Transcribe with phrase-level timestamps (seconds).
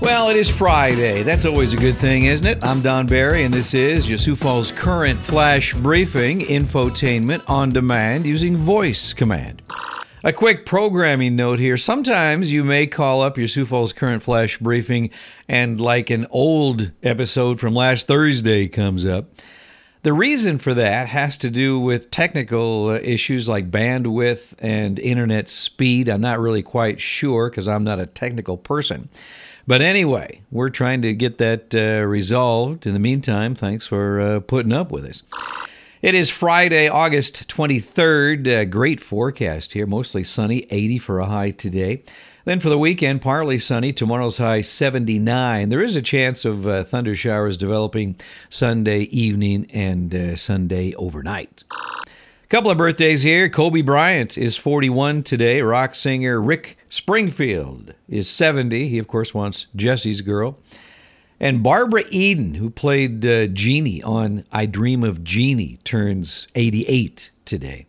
[0.00, 1.22] Well, it is Friday.
[1.22, 2.58] That's always a good thing, isn't it?
[2.62, 8.26] I'm Don Barry, and this is your Sioux Falls Current Flash Briefing infotainment on demand
[8.26, 9.60] using voice command.
[10.24, 11.76] A quick programming note here.
[11.76, 15.10] Sometimes you may call up your Sioux Falls Current Flash Briefing,
[15.46, 19.26] and like an old episode from last Thursday comes up.
[20.02, 25.50] The reason for that has to do with technical uh, issues like bandwidth and internet
[25.50, 26.08] speed.
[26.08, 29.10] I'm not really quite sure because I'm not a technical person.
[29.66, 32.86] But anyway, we're trying to get that uh, resolved.
[32.86, 35.22] In the meantime, thanks for uh, putting up with us.
[36.00, 38.46] It is Friday, August 23rd.
[38.48, 42.02] Uh, great forecast here, mostly sunny, 80 for a high today.
[42.44, 43.92] Then for the weekend, partly sunny.
[43.92, 45.68] Tomorrow's high 79.
[45.68, 48.16] There is a chance of uh, thunder showers developing
[48.48, 51.64] Sunday evening and uh, Sunday overnight.
[51.70, 53.48] A Couple of birthdays here.
[53.50, 55.60] Kobe Bryant is 41 today.
[55.60, 58.88] Rock singer Rick Springfield is 70.
[58.88, 60.58] He, of course, wants Jessie's girl.
[61.38, 67.86] And Barbara Eden, who played uh, Jeannie on I Dream of Jeannie, turns 88 today.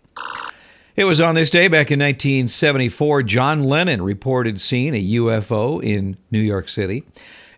[0.95, 6.17] It was on this day back in 1974, John Lennon reported seeing a UFO in
[6.31, 7.05] New York City.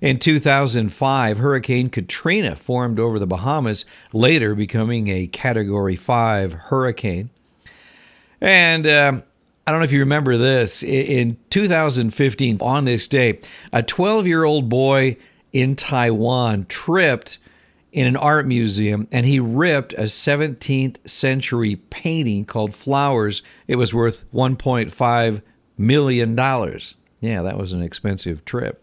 [0.01, 7.31] In 2005, Hurricane Katrina formed over the Bahamas, later becoming a Category 5 hurricane.
[8.39, 9.21] And uh,
[9.65, 10.83] I don't know if you remember this.
[10.83, 13.39] In 2015, on this day,
[13.71, 15.17] a 12 year old boy
[15.51, 17.39] in Taiwan tripped
[17.93, 23.43] in an art museum and he ripped a 17th century painting called Flowers.
[23.67, 25.41] It was worth $1.5
[25.77, 26.35] million.
[27.21, 28.82] Yeah, that was an expensive trip.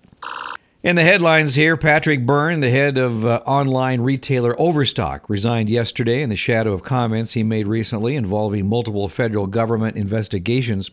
[0.83, 6.23] In the headlines here, Patrick Byrne, the head of uh, online retailer Overstock, resigned yesterday
[6.23, 10.91] in the shadow of comments he made recently involving multiple federal government investigations.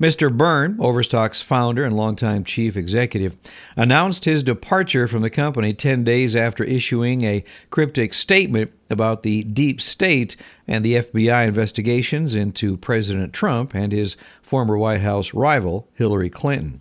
[0.00, 0.32] Mr.
[0.32, 3.36] Byrne, Overstock's founder and longtime chief executive,
[3.74, 9.42] announced his departure from the company 10 days after issuing a cryptic statement about the
[9.42, 10.36] deep state
[10.68, 16.80] and the FBI investigations into President Trump and his former White House rival, Hillary Clinton.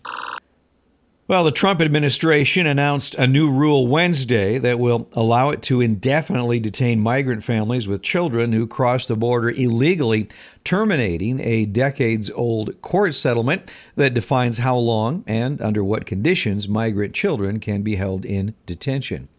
[1.25, 6.59] Well, the Trump administration announced a new rule Wednesday that will allow it to indefinitely
[6.59, 10.27] detain migrant families with children who cross the border illegally,
[10.65, 17.13] terminating a decades old court settlement that defines how long and under what conditions migrant
[17.13, 19.29] children can be held in detention.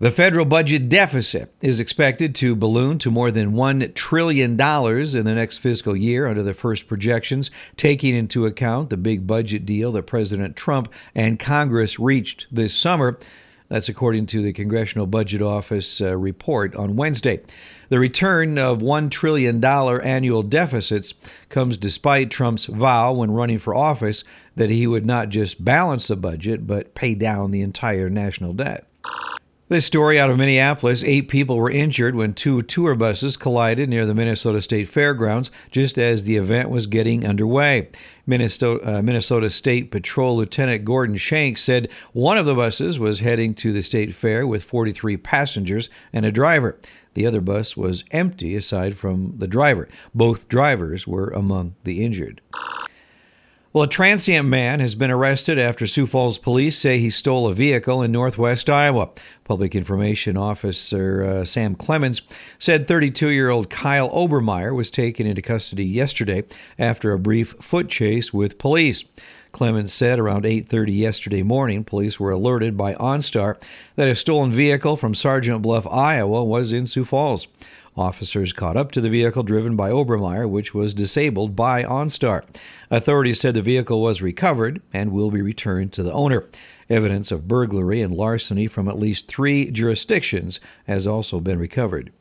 [0.00, 5.34] The federal budget deficit is expected to balloon to more than $1 trillion in the
[5.36, 10.08] next fiscal year under the first projections, taking into account the big budget deal that
[10.08, 13.20] President Trump and Congress reached this summer.
[13.68, 17.42] That's according to the Congressional Budget Office uh, report on Wednesday.
[17.88, 21.14] The return of $1 trillion annual deficits
[21.48, 24.24] comes despite Trump's vow when running for office
[24.56, 28.88] that he would not just balance the budget, but pay down the entire national debt.
[29.68, 34.04] This story out of Minneapolis eight people were injured when two tour buses collided near
[34.04, 37.88] the Minnesota State Fairgrounds just as the event was getting underway.
[38.26, 43.54] Minnesota, uh, Minnesota State Patrol Lieutenant Gordon Shanks said one of the buses was heading
[43.54, 46.78] to the state fair with 43 passengers and a driver.
[47.14, 49.88] The other bus was empty aside from the driver.
[50.14, 52.42] Both drivers were among the injured.
[53.74, 57.54] Well, a transient man has been arrested after Sioux Falls police say he stole a
[57.54, 59.10] vehicle in northwest Iowa.
[59.44, 62.22] Public Information Officer uh, Sam Clemens
[62.58, 66.44] said 32 year old Kyle Obermeyer was taken into custody yesterday
[66.78, 69.04] after a brief foot chase with police.
[69.52, 73.56] Clemens said around 8:30 yesterday morning, police were alerted by OnStar
[73.94, 77.46] that a stolen vehicle from Sergeant Bluff, Iowa, was in Sioux Falls.
[77.96, 82.42] Officers caught up to the vehicle driven by Obermeyer, which was disabled by OnStar.
[82.90, 86.44] Authorities said the vehicle was recovered and will be returned to the owner.
[86.88, 92.12] Evidence of burglary and larceny from at least three jurisdictions has also been recovered.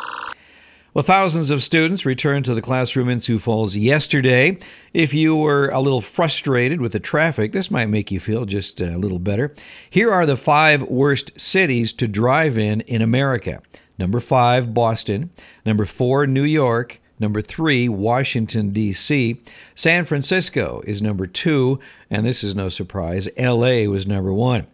[0.93, 4.59] Well, thousands of students returned to the classroom in Sioux Falls yesterday.
[4.93, 8.79] If you were a little frustrated with the traffic, this might make you feel just
[8.79, 9.55] a little better.
[9.89, 13.63] Here are the five worst cities to drive in in America.
[13.97, 15.31] Number five, Boston.
[15.65, 16.99] Number four, New York.
[17.19, 19.41] Number three, Washington, D.C.
[19.75, 21.79] San Francisco is number two,
[22.09, 23.87] and this is no surprise, L.A.
[23.87, 24.67] was number one.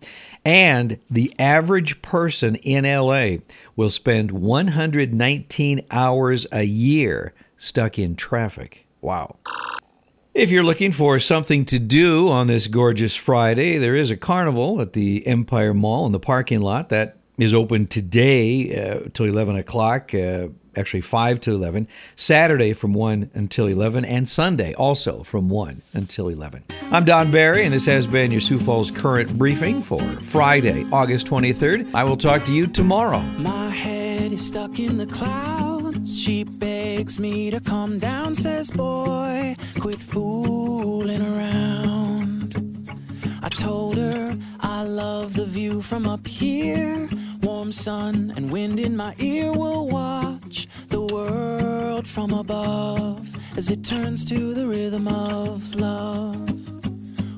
[0.46, 3.44] And the average person in LA
[3.76, 8.88] will spend 119 hours a year stuck in traffic.
[9.02, 9.36] Wow.
[10.34, 14.80] If you're looking for something to do on this gorgeous Friday, there is a carnival
[14.80, 19.56] at the Empire Mall in the parking lot that is open today uh, till 11
[19.56, 20.14] o'clock.
[20.14, 25.82] Uh, actually 5 to 11, Saturday from 1 until 11, and Sunday also from 1
[25.94, 26.64] until 11.
[26.92, 31.28] I'm Don Barry, and this has been your Sioux Falls Current Briefing for Friday, August
[31.28, 31.94] 23rd.
[31.94, 33.20] I will talk to you tomorrow.
[33.20, 36.18] My head is stuck in the clouds.
[36.18, 42.56] She begs me to come down, says, Boy, quit fooling around.
[43.42, 46.89] I told her I love the view from up here.
[47.90, 53.28] Sun and wind in my ear will watch the world from above
[53.58, 56.38] as it turns to the rhythm of love.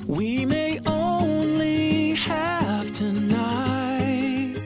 [0.09, 4.57] We may only have tonight,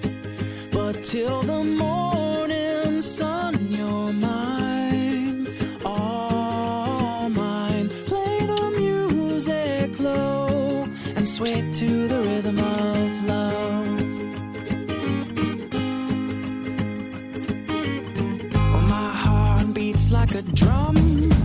[0.72, 5.48] but till the morning sun, you're mine,
[5.86, 7.90] all mine.
[8.08, 13.85] Play the music low and sway to the rhythm of love.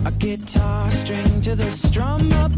[0.04, 2.48] A guitar string to the strum, a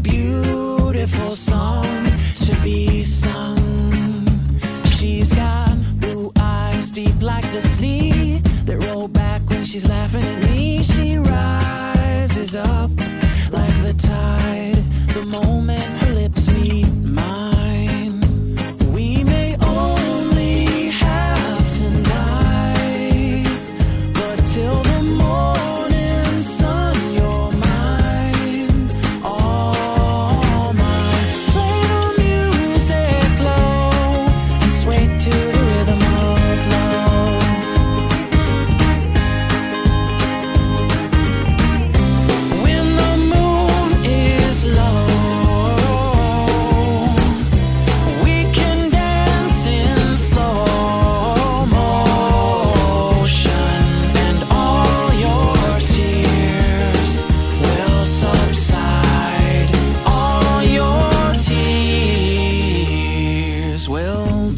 [63.83, 64.51] tears will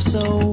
[0.00, 0.49] so